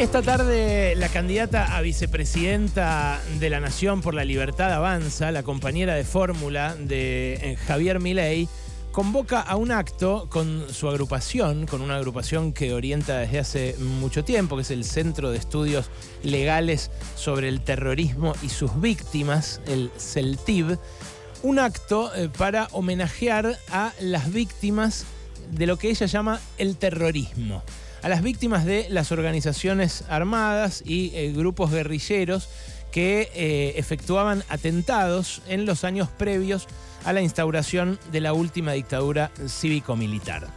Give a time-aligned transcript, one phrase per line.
[0.00, 5.94] Esta tarde la candidata a vicepresidenta de la Nación por la Libertad Avanza, la compañera
[5.94, 8.48] de fórmula de eh, Javier Milei,
[8.92, 14.24] convoca a un acto con su agrupación, con una agrupación que orienta desde hace mucho
[14.24, 15.90] tiempo, que es el Centro de Estudios
[16.22, 20.78] Legales sobre el Terrorismo y sus Víctimas, el CELTIV,
[21.42, 25.04] un acto eh, para homenajear a las víctimas
[25.50, 27.62] de lo que ella llama el terrorismo
[28.02, 32.48] a las víctimas de las organizaciones armadas y eh, grupos guerrilleros
[32.90, 36.66] que eh, efectuaban atentados en los años previos
[37.04, 40.48] a la instauración de la última dictadura cívico-militar.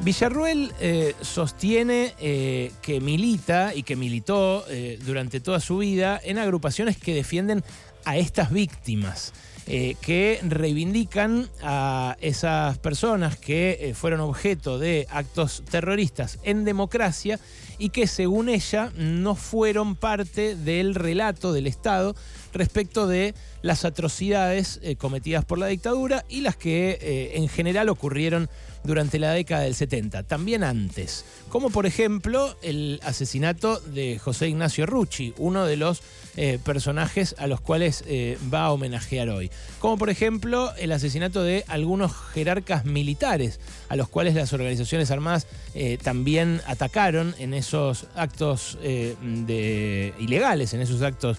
[0.00, 4.64] Villarruel eh, sostiene que milita y que militó
[5.04, 7.64] durante toda su vida en agrupaciones que defienden
[8.04, 9.32] a estas víctimas.
[9.70, 17.38] Eh, que reivindican a esas personas que eh, fueron objeto de actos terroristas en democracia
[17.76, 22.16] y que según ella no fueron parte del relato del Estado
[22.54, 28.48] respecto de las atrocidades eh, cometidas por la dictadura y las que en general ocurrieron
[28.84, 34.86] durante la década del 70, también antes, como por ejemplo el asesinato de José Ignacio
[34.86, 36.02] Rucci, uno de los
[36.36, 41.42] eh, personajes a los cuales eh, va a homenajear hoy, como por ejemplo el asesinato
[41.42, 48.06] de algunos jerarcas militares, a los cuales las organizaciones armadas eh, también atacaron en esos
[48.14, 51.38] actos ilegales, en esos actos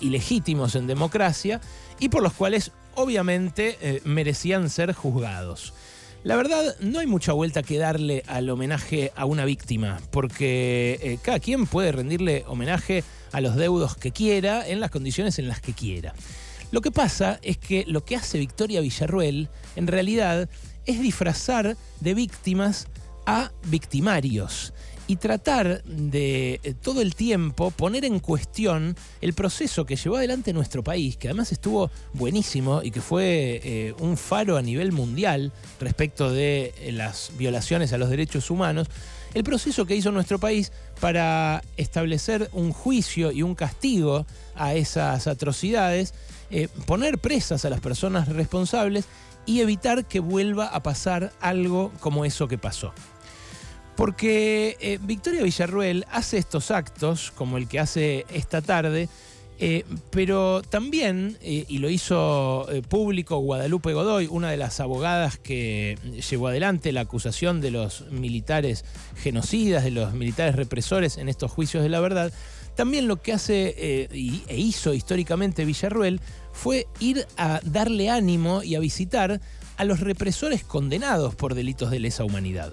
[0.00, 1.60] ilegítimos en democracia,
[2.00, 5.72] y por los cuales obviamente merecían ser juzgados.
[6.24, 11.18] La verdad, no hay mucha vuelta que darle al homenaje a una víctima, porque eh,
[11.22, 15.60] cada quien puede rendirle homenaje a los deudos que quiera, en las condiciones en las
[15.60, 16.14] que quiera.
[16.70, 20.48] Lo que pasa es que lo que hace Victoria Villarruel, en realidad,
[20.86, 22.88] es disfrazar de víctimas
[23.26, 24.73] a victimarios
[25.06, 30.52] y tratar de eh, todo el tiempo poner en cuestión el proceso que llevó adelante
[30.52, 35.52] nuestro país, que además estuvo buenísimo y que fue eh, un faro a nivel mundial
[35.80, 38.88] respecto de eh, las violaciones a los derechos humanos,
[39.34, 45.26] el proceso que hizo nuestro país para establecer un juicio y un castigo a esas
[45.26, 46.14] atrocidades,
[46.86, 49.06] poner presas a las personas responsables
[49.44, 52.92] y evitar que vuelva a pasar algo como eso que pasó.
[53.96, 59.08] Porque eh, Victoria Villarruel hace estos actos, como el que hace esta tarde,
[59.60, 65.96] eh, pero también, eh, y lo hizo público Guadalupe Godoy, una de las abogadas que
[66.28, 68.84] llevó adelante la acusación de los militares
[69.16, 72.32] genocidas, de los militares represores en estos juicios de la verdad,
[72.74, 76.20] también lo que hace e hizo históricamente Villarruel
[76.52, 79.40] fue ir a darle ánimo y a visitar
[79.76, 82.72] a los represores condenados por delitos de lesa humanidad.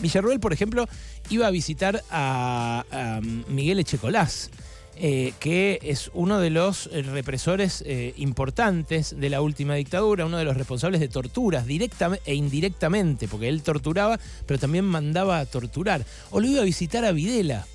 [0.00, 0.88] Villarruel, por ejemplo,
[1.30, 4.50] iba a visitar a, Miguel Echecolás.
[4.96, 10.38] Eh, que es uno de los eh, represores eh, importantes de la última dictadura, uno
[10.38, 15.46] de los responsables de torturas, directa e indirectamente, porque él torturaba, pero también mandaba a
[15.46, 16.06] torturar.
[16.30, 17.66] O lo iba a visitar a Videla,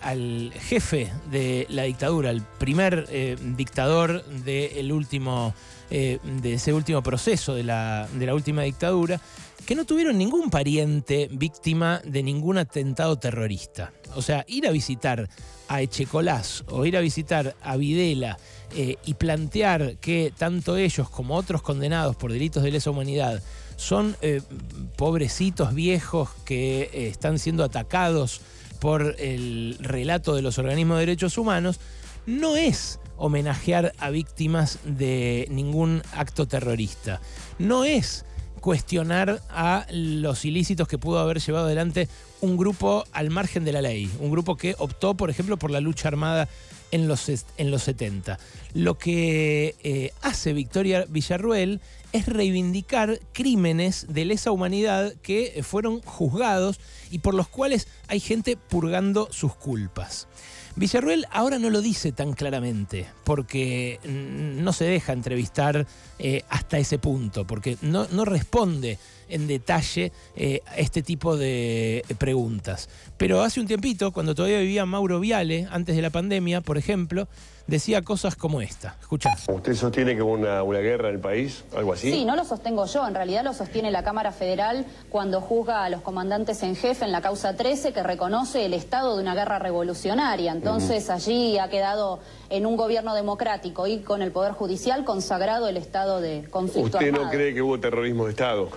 [0.00, 3.06] al jefe de la dictadura, el primer
[3.54, 5.54] dictador de, último,
[5.90, 9.20] de ese último proceso de la última dictadura
[9.66, 13.92] que no tuvieron ningún pariente víctima de ningún atentado terrorista.
[14.14, 15.28] O sea, ir a visitar
[15.68, 18.38] a Echecolás o ir a visitar a Videla
[18.74, 23.42] eh, y plantear que tanto ellos como otros condenados por delitos de lesa humanidad
[23.76, 24.42] son eh,
[24.96, 28.40] pobrecitos viejos que eh, están siendo atacados
[28.80, 31.78] por el relato de los organismos de derechos humanos,
[32.26, 37.20] no es homenajear a víctimas de ningún acto terrorista.
[37.58, 38.24] No es
[38.60, 42.08] cuestionar a los ilícitos que pudo haber llevado adelante
[42.40, 45.80] un grupo al margen de la ley, un grupo que optó, por ejemplo, por la
[45.80, 46.48] lucha armada
[46.90, 48.38] en los, en los 70.
[48.74, 51.80] Lo que eh, hace Victoria Villarruel
[52.12, 56.80] es reivindicar crímenes de lesa humanidad que fueron juzgados
[57.10, 60.26] y por los cuales hay gente purgando sus culpas.
[60.76, 65.86] Villarruel ahora no lo dice tan claramente, porque no se deja entrevistar
[66.18, 68.98] eh, hasta ese punto, porque no, no responde
[69.30, 72.88] en detalle eh, este tipo de preguntas.
[73.16, 77.28] Pero hace un tiempito, cuando todavía vivía Mauro Viale, antes de la pandemia, por ejemplo,
[77.70, 78.96] decía cosas como esta.
[79.00, 79.30] Escucha.
[79.48, 81.64] ¿Usted sostiene que hubo una, guerra en el país?
[81.74, 82.10] ¿Algo así?
[82.10, 83.06] Sí, no lo sostengo yo.
[83.06, 87.12] En realidad lo sostiene la Cámara Federal cuando juzga a los comandantes en jefe en
[87.12, 90.52] la causa 13 que reconoce el estado de una guerra revolucionaria.
[90.52, 92.18] Entonces allí ha quedado
[92.50, 97.12] en un gobierno democrático y con el Poder Judicial consagrado el estado de conflicto ¿Usted
[97.12, 98.68] no cree que hubo terrorismo de Estado?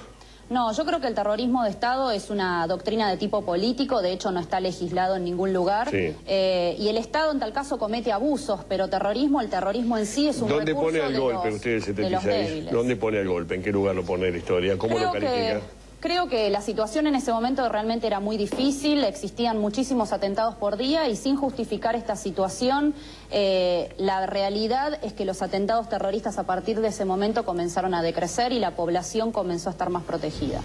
[0.50, 4.12] No, yo creo que el terrorismo de Estado es una doctrina de tipo político, de
[4.12, 5.90] hecho no está legislado en ningún lugar.
[5.94, 10.28] Eh, y el Estado en tal caso comete abusos, pero terrorismo, el terrorismo en sí
[10.28, 12.72] es un ¿Dónde pone el golpe el 76?
[12.72, 13.56] ¿Dónde pone el golpe?
[13.56, 14.78] ¿En qué lugar lo pone la historia?
[14.78, 15.62] ¿Cómo lo califica?
[16.04, 20.76] Creo que la situación en ese momento realmente era muy difícil, existían muchísimos atentados por
[20.76, 22.94] día y sin justificar esta situación,
[23.32, 28.02] eh, la realidad es que los atentados terroristas a partir de ese momento comenzaron a
[28.02, 30.62] decrecer y la población comenzó a estar más protegida.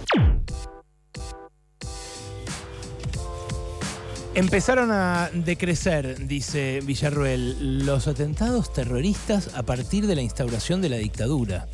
[4.35, 10.97] Empezaron a decrecer, dice Villarruel, los atentados terroristas a partir de la instauración de la
[10.97, 11.65] dictadura.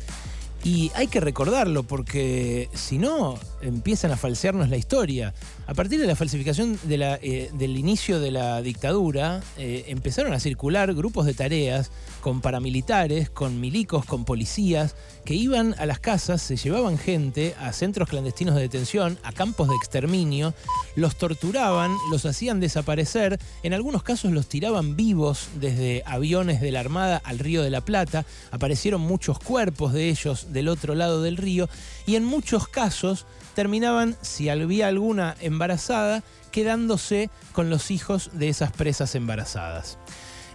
[0.66, 5.34] Y hay que recordarlo porque si no, empiezan a falsearnos la historia.
[5.66, 10.94] A partir de la falsificación eh, del inicio de la dictadura, eh, empezaron a circular
[10.94, 14.94] grupos de tareas con paramilitares, con milicos, con policías,
[15.24, 19.68] que iban a las casas, se llevaban gente a centros clandestinos de detención, a campos
[19.68, 20.54] de exterminio,
[20.94, 26.80] los torturaban, los hacían desaparecer, en algunos casos los tiraban vivos desde aviones de la
[26.80, 31.36] Armada al Río de la Plata, aparecieron muchos cuerpos de ellos del otro lado del
[31.36, 31.68] río,
[32.06, 36.22] y en muchos casos terminaban, si había alguna embarazada,
[36.52, 39.98] quedándose con los hijos de esas presas embarazadas.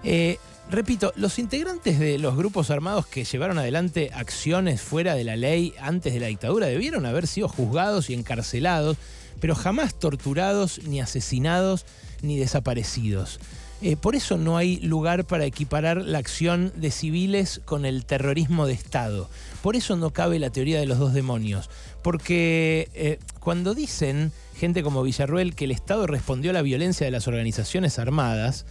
[0.03, 0.37] Eh,
[0.69, 5.73] repito, los integrantes de los grupos armados que llevaron adelante acciones fuera de la ley
[5.79, 8.97] antes de la dictadura debieron haber sido juzgados y encarcelados,
[9.39, 11.85] pero jamás torturados, ni asesinados,
[12.21, 13.39] ni desaparecidos.
[13.81, 18.67] Eh, por eso no hay lugar para equiparar la acción de civiles con el terrorismo
[18.67, 19.27] de Estado.
[19.63, 21.69] Por eso no cabe la teoría de los dos demonios.
[22.03, 27.11] Porque eh, cuando dicen gente como Villarruel que el Estado respondió a la violencia de
[27.11, 28.65] las organizaciones armadas,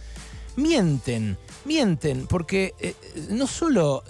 [0.55, 2.95] mienten, mienten, porque eh,
[3.29, 4.03] no solo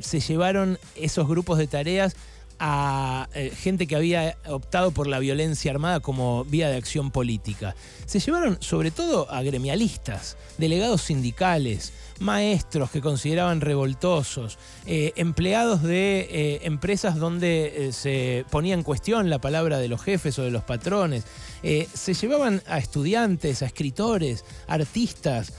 [0.00, 2.16] se llevaron esos grupos de tareas
[2.58, 7.74] a eh, gente que había optado por la violencia armada como vía de acción política.
[8.06, 16.28] Se llevaron sobre todo a gremialistas, delegados sindicales, maestros que consideraban revoltosos, eh, empleados de
[16.30, 20.64] eh, empresas donde se ponía en cuestión la palabra de los jefes o de los
[20.64, 21.24] patrones.
[21.62, 25.52] se llevaban a estudiantes, a escritores, artistas,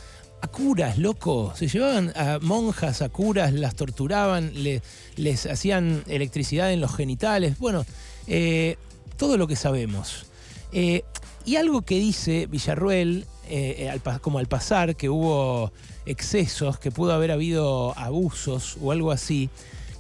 [0.46, 1.54] a curas, loco.
[1.56, 4.52] Se llevaban a monjas, a curas, las torturaban,
[5.16, 7.58] les hacían electricidad en los genitales.
[7.58, 7.84] Bueno,
[8.28, 8.78] eh,
[9.18, 10.28] todo lo que sabemos.
[10.72, 11.04] Eh,
[11.46, 15.72] y algo que dice Villarruel, eh, como al pasar, que hubo
[16.06, 19.50] excesos, que pudo haber habido abusos o algo así,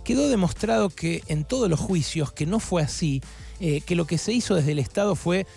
[0.03, 3.23] quedó demostrado que en todos los juicios que no fue así,
[3.59, 5.47] que lo que se hizo desde el Estado fue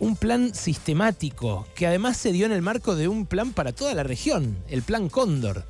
[0.00, 3.94] un plan sistemático que además se dio en el marco de un plan para toda
[3.94, 5.64] la región, el Plan Cóndor.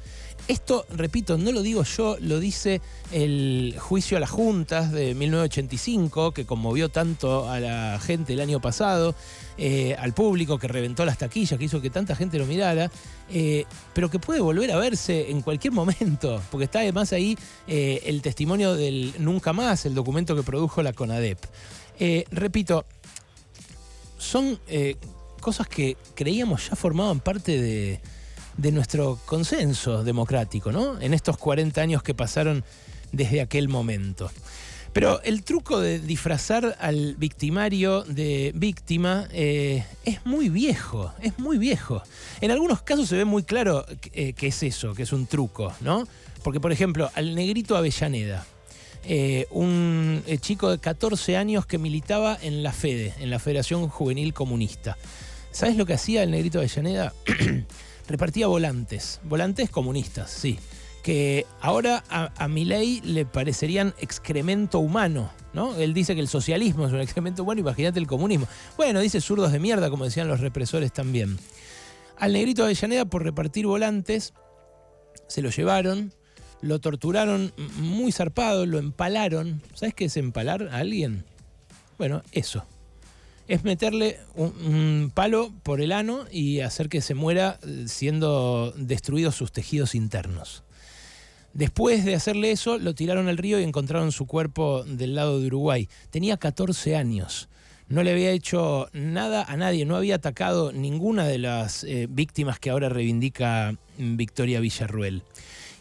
[0.49, 2.81] Esto, repito, no lo digo yo, lo dice
[3.13, 8.59] el juicio a las juntas de 1985, que conmovió tanto a la gente el año
[8.59, 9.15] pasado,
[9.59, 12.91] eh, al público, que reventó las taquillas, que hizo que tanta gente lo mirara,
[13.31, 17.37] eh, pero que puede volver a verse en cualquier momento, porque está además ahí
[17.67, 21.41] eh, el testimonio del Nunca Más, el documento que produjo la CONADEP.
[22.31, 22.87] repito,
[24.19, 24.97] son eh,
[25.41, 28.01] cosas que creíamos ya formaban parte de,
[28.73, 31.01] nuestro consenso democrático, ¿no?
[31.01, 32.65] En estos 40 años que pasaron
[33.13, 34.31] desde aquel momento.
[34.93, 41.57] Pero el truco de disfrazar al victimario de víctima eh, es muy viejo, es muy
[41.57, 42.03] viejo.
[42.41, 45.73] En algunos casos se ve muy claro eh, que es eso, que es un truco,
[45.81, 46.09] ¿no?
[46.43, 48.45] Porque, por ejemplo, al negrito Avellaneda,
[49.05, 53.89] eh, un eh, chico de 14 años que militaba en la FEDE, en la Federación
[53.89, 54.97] Juvenil Comunista.
[55.51, 57.13] ¿Sabes lo que hacía el negrito Avellaneda?
[58.09, 60.59] Repartía volantes, volantes comunistas, sí,
[61.03, 65.75] que ahora a, a Milei le parecerían excremento humano, ¿no?
[65.77, 68.47] Él dice que el socialismo es un excremento humano, imagínate el comunismo.
[68.77, 71.39] Bueno, dice zurdos de mierda, como decían los represores también.
[72.19, 74.35] Al negrito Avellaneda, por repartir volantes,
[75.29, 76.13] se lo llevaron,
[76.61, 79.63] lo torturaron muy zarpado, lo empalaron.
[79.75, 81.25] ¿Sabes qué es empalar a alguien?
[81.99, 82.65] Bueno, eso.
[83.47, 89.37] Es meterle un, palo por el ano y hacer que se muera eh, siendo destruidos
[89.37, 90.65] sus tejidos internos.
[91.55, 95.47] Después de hacerle eso, lo tiraron al río y encontraron su cuerpo del lado de
[95.47, 95.89] Uruguay.
[96.11, 97.49] Tenía 14 años.
[97.89, 102.59] No le había hecho nada a nadie, no había atacado ninguna de las eh, víctimas
[102.59, 105.23] que ahora reivindica mm, Victoria Villarruel.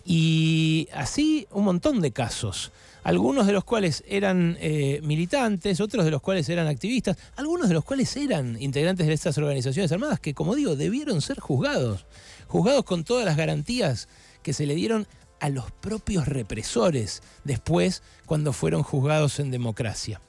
[0.10, 2.72] Y así un montón de casos,
[3.04, 7.74] algunos de los cuales eran eh, militantes, otros de los cuales eran activistas, algunos de
[7.74, 12.06] los cuales eran integrantes de estas organizaciones armadas que, como digo, debieron ser juzgados,
[12.48, 14.08] juzgados con todas las garantías
[14.44, 15.10] que se le dieron
[15.42, 20.22] a los propios represores después cuando fueron juzgados en democracia.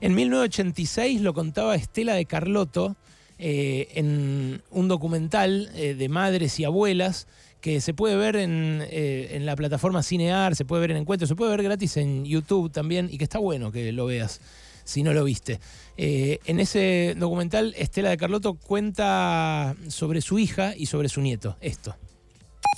[0.00, 2.96] En 1986 lo contaba Estela de Carlotto
[3.38, 7.26] eh, en un documental eh, de madres y abuelas
[7.66, 11.34] que se puede ver eh, en, la plataforma Cinear, se puede ver en Encuentro, se
[11.34, 14.40] puede ver gratis en YouTube también y que está bueno que lo veas
[14.84, 15.58] si no lo viste.
[15.96, 21.56] en ese documental, Estela de Carlotto cuenta sobre su hija y sobre su nieto.
[21.60, 21.96] Esto.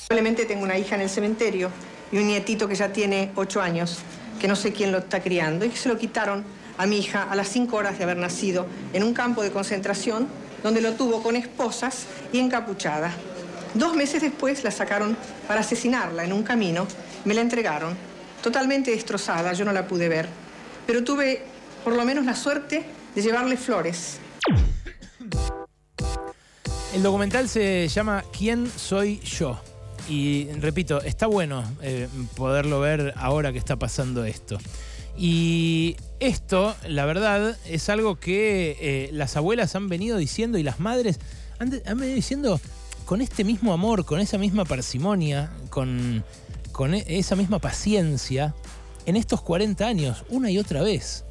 [0.07, 1.71] Probablemente tengo una hija en el cementerio
[2.11, 3.99] y un nietito que ya tiene ocho años,
[4.40, 6.45] que no sé quién lo está criando, y que se lo quitaron
[6.78, 8.64] a mi hija a las cinco horas de haber nacido
[8.95, 10.28] en un campo de concentración
[10.62, 13.12] donde lo tuvo con esposas y encapuchada.
[13.75, 16.87] Dos meses después la sacaron para asesinarla en un camino,
[17.25, 17.97] me la entregaron,
[18.43, 20.29] totalmente destrozada, yo no la pude ver,
[20.87, 21.43] pero tuve
[21.85, 22.85] por lo menos la suerte
[23.15, 24.19] de llevarle flores.
[26.95, 29.61] El documental se llama ¿Quién soy yo?
[30.09, 34.59] Y repito, está bueno eh, poderlo ver ahora que está pasando esto.
[35.17, 40.81] Y esto, la verdad, es algo que eh, las abuelas han venido diciendo y las
[40.81, 41.19] madres
[41.59, 42.61] han, venido diciendo
[43.09, 46.23] con este mismo amor, con esa misma parsimonia, con,
[46.93, 48.55] e, esa misma paciencia
[49.07, 51.25] en estos 40 años, una y otra vez.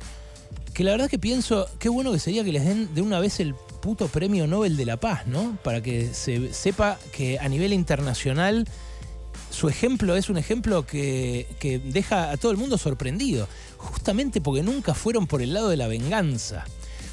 [0.73, 3.39] Que la verdad que pienso, qué bueno que sería que les den de una vez
[3.39, 5.55] el puto premio Nobel de la Paz, ¿no?
[5.63, 8.67] Para que se sepa que a nivel internacional
[9.51, 11.45] su ejemplo es un ejemplo que,
[11.93, 15.87] deja a todo el mundo sorprendido, justamente porque nunca fueron por el lado de la
[15.87, 16.65] venganza.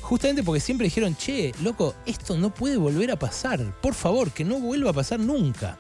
[0.05, 3.81] Justamente porque siempre dijeron, che, loco, esto no puede volver a pasar.
[3.81, 5.79] Por favor, que no vuelva a pasar nunca.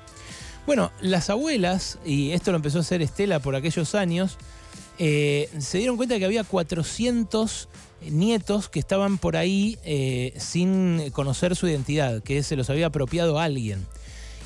[0.67, 4.39] Bueno, las abuelas, y esto lo empezó a hacer Estela por aquellos años,
[4.99, 7.69] eh, se dieron cuenta de que había 400
[8.11, 13.39] nietos que estaban por ahí eh, sin conocer su identidad, que se los había apropiado
[13.39, 13.87] alguien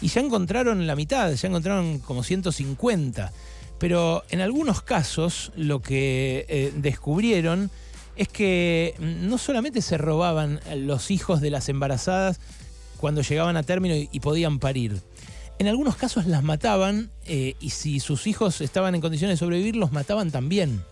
[0.00, 3.32] y ya encontraron la mitad, ya encontraron como 150.
[3.78, 7.70] Pero en algunos casos lo que eh, descubrieron
[8.18, 12.40] es que no solamente se robaban los hijos de las embarazadas
[12.98, 15.00] cuando llegaban a término y, podían parir.
[15.58, 19.76] En algunos casos las mataban eh, y si sus hijos estaban en condiciones de sobrevivir,
[19.76, 20.82] los mataban también.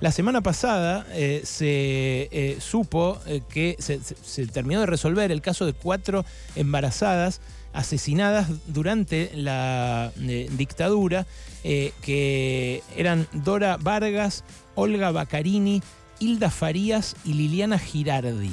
[0.00, 6.24] La semana pasada eh, se supo que se, terminó de resolver el caso de cuatro
[6.56, 7.40] embarazadas
[7.72, 11.26] asesinadas durante la eh, dictadura,
[11.64, 15.82] eh, que eran Dora Vargas, Olga Baccarini,
[16.22, 18.52] Hilda Farías y Liliana Girardi.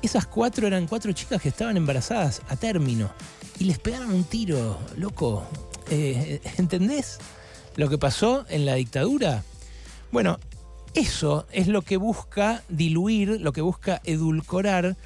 [0.00, 3.10] Esas cuatro eran cuatro chicas que estaban embarazadas a término
[3.58, 5.44] y les pegaron un tiro, loco.
[5.90, 7.18] Eh, ¿Entendés
[7.74, 9.42] lo que pasó en la dictadura?
[10.12, 10.38] Bueno,
[10.94, 14.96] eso es lo que busca diluir, lo que busca edulcorar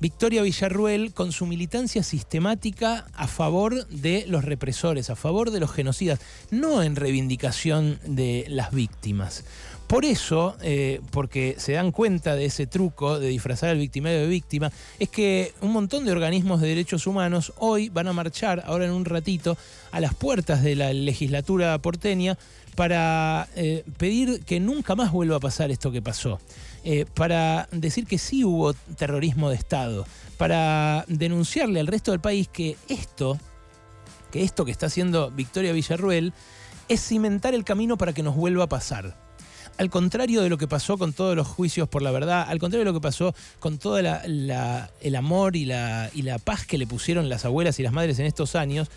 [0.00, 5.70] Victoria Villarruel con su militancia sistemática a favor de los represores, a favor de los
[5.70, 9.44] genocidas, no en reivindicación de las víctimas.
[9.86, 14.26] Por eso, eh, porque se dan cuenta de ese truco de disfrazar al victimario de
[14.26, 18.86] víctima, es que un montón de organismos de derechos humanos hoy van a marchar, ahora
[18.86, 19.58] en un ratito,
[19.92, 22.38] a las puertas de la legislatura porteña
[22.74, 26.40] para eh, pedir que nunca más vuelva a pasar esto que pasó.
[26.82, 32.48] Eh, para decir que sí hubo terrorismo de Estado, para denunciarle al resto del país
[32.48, 33.38] que esto,
[34.30, 36.32] que esto que está haciendo Victoria Villarruel,
[36.88, 39.23] es cimentar el camino para que nos vuelva a pasar.
[39.76, 42.84] Al contrario de lo que pasó con todos los juicios por la verdad, al contrario
[42.84, 46.86] de lo que pasó con todo el amor y la, y la paz que le
[46.86, 48.88] pusieron las abuelas y las madres en estos años,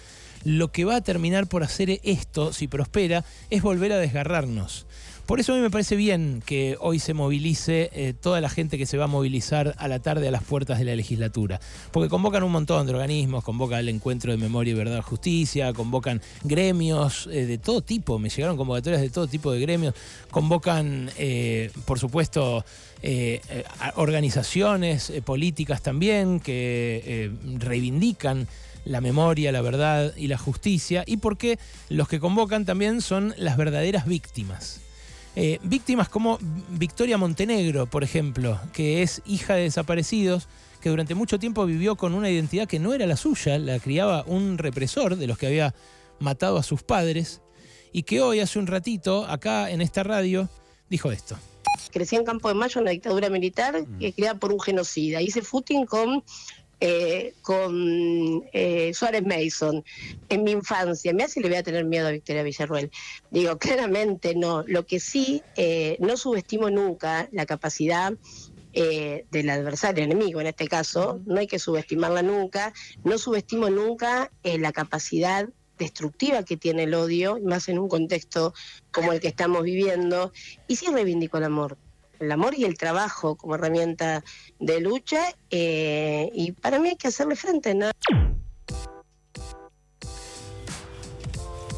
[0.44, 4.86] lo que va a terminar por hacer esto, si prospera, es volver a desgarrarnos.
[5.28, 8.78] Por eso a mí me parece bien que hoy se movilice eh, toda la gente
[8.78, 11.60] que se va a movilizar a la tarde a las puertas de la legislatura.
[11.92, 16.22] Porque convocan un montón de organismos, convoca el encuentro de memoria y verdad justicia, convocan
[16.46, 19.96] gremios eh, de todo tipo, me llegaron convocatorias de todo tipo de gremios,
[20.32, 22.64] convocan, eh, por supuesto,
[23.96, 28.48] organizaciones políticas también que reivindican
[28.86, 33.58] la memoria, la verdad y la justicia, y porque los que convocan también son las
[33.58, 34.87] verdaderas víctimas.
[35.40, 36.40] Eh, víctimas como
[36.70, 40.48] Victoria Montenegro, por ejemplo, que es hija de desaparecidos,
[40.82, 44.24] que durante mucho tiempo vivió con una identidad que no era la suya, la criaba
[44.26, 45.76] un represor de los que había
[46.20, 47.44] matado a sus padres,
[47.92, 50.50] y que hoy, hace un ratito, acá en esta radio,
[50.90, 51.38] dijo esto.
[51.92, 54.00] Crecí en Campo de Mayo en la dictadura militar, mm.
[54.00, 55.22] que creada por un genocida.
[55.22, 56.24] Hice footing con
[56.80, 59.84] eh, con eh, Suárez Mason
[60.30, 62.92] en mi infancia, me hace le voy a tener miedo a Victoria Villarruel.
[63.32, 64.64] Digo, claramente no.
[64.68, 68.14] Lo que sí, eh, no subestimo nunca la capacidad
[68.74, 74.72] del adversario, enemigo en este caso, no hay que subestimarla nunca, no subestimo nunca la
[74.72, 78.54] capacidad destructiva que tiene el odio, más en un contexto
[78.92, 80.32] como el que estamos viviendo,
[80.68, 81.80] y sí reivindico el amor,
[82.20, 84.24] el amor y el trabajo como herramienta
[84.60, 87.92] de lucha, eh, y para mí hay que hacerle frente, ¿no?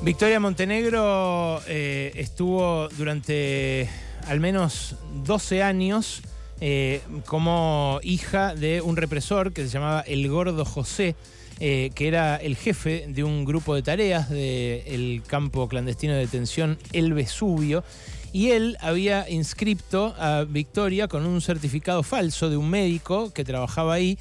[0.02, 3.90] Victoria Montenegro eh, estuvo durante
[4.28, 6.22] al menos 12 años
[6.62, 11.16] eh, como hija de un represor que se llamaba El Gordo José,
[11.60, 17.12] que era el jefe de un grupo de tareas del campo clandestino de detención El
[17.12, 17.84] Vesubio.
[18.32, 23.94] Y él había inscripto a Victoria con un certificado falso de un médico que trabajaba
[23.94, 24.18] ahí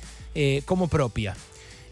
[0.66, 1.34] como propia.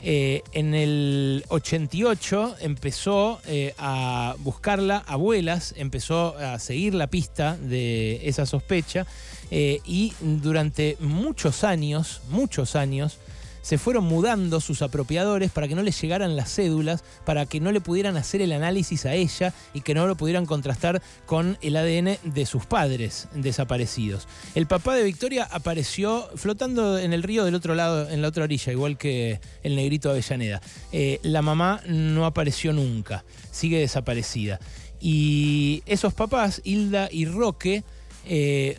[0.02, 8.20] Eh, en el 88 empezó eh, a buscarla abuelas, empezó a seguir la pista de
[8.28, 9.06] esa sospecha
[9.50, 13.18] eh, y durante muchos años, muchos años,
[13.66, 17.72] se fueron mudando sus apropiadores para que no les llegaran las cédulas, para que no
[17.72, 21.76] le pudieran hacer el análisis a ella y que no lo pudieran contrastar con el
[21.76, 24.28] ADN de sus padres desaparecidos.
[24.54, 28.44] El papá de Victoria apareció flotando en el río del otro lado, en la otra
[28.44, 30.62] orilla, igual que el negrito Avellaneda.
[30.92, 34.60] Eh, la mamá no apareció nunca, sigue desaparecida.
[35.00, 37.82] Y esos papás, Hilda y Roque,
[38.28, 38.76] eh,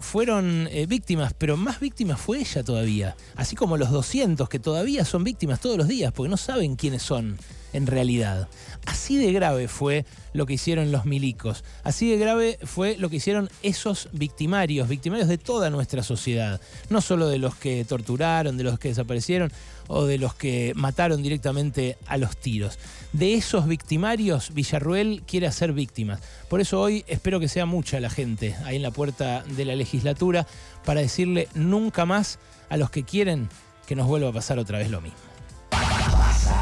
[0.00, 3.16] fueron eh, víctimas, pero más víctimas fue ella todavía.
[3.34, 7.02] Así como los 200 que todavía son víctimas todos los días porque no saben quiénes
[7.02, 7.38] son
[7.72, 8.48] en realidad.
[8.86, 11.64] Así de grave fue lo que hicieron los milicos.
[11.82, 16.60] Así de grave fue lo que hicieron esos victimarios, victimarios de toda nuestra sociedad.
[16.88, 19.52] No solo de los que torturaron, de los que desaparecieron
[19.88, 22.78] o de los que mataron directamente a los tiros.
[23.12, 26.20] De esos victimarios, Villarruel quiere hacer víctimas.
[26.48, 29.74] Por eso hoy espero que sea mucha la gente ahí en la puerta de la
[29.74, 30.46] legislatura
[30.84, 33.48] para decirle nunca más a los que quieren
[33.86, 35.29] que nos vuelva a pasar otra vez lo mismo.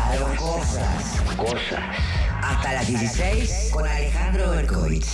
[0.09, 1.21] Pasaron cosas.
[1.37, 1.81] Cosas.
[2.43, 5.05] Hasta las 16 con Alejandro Berkovich.